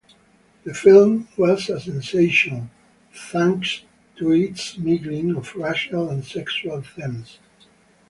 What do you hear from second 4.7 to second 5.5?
mingling